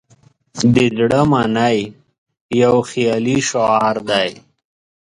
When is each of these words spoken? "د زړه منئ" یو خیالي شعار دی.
"د 0.73 0.75
زړه 0.97 1.21
منئ" 1.31 1.79
یو 2.61 2.75
خیالي 2.89 3.37
شعار 3.49 3.95
دی. 4.09 4.29